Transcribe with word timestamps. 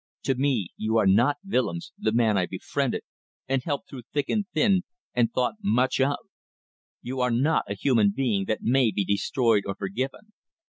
To 0.23 0.33
me 0.33 0.69
you 0.77 0.97
are 0.97 1.05
not 1.05 1.37
Willems, 1.45 1.91
the 1.95 2.11
man 2.11 2.35
I 2.35 2.47
befriended 2.47 3.03
and 3.47 3.61
helped 3.61 3.87
through 3.87 4.01
thick 4.11 4.29
and 4.29 4.47
thin, 4.51 4.81
and 5.13 5.31
thought 5.31 5.57
much 5.61 5.99
of... 6.01 6.17
You 7.03 7.19
are 7.19 7.29
not 7.29 7.65
a 7.69 7.75
human 7.75 8.09
being 8.09 8.45
that 8.45 8.63
may 8.63 8.89
be 8.89 9.05
destroyed 9.05 9.61
or 9.67 9.75
forgiven. 9.75 10.33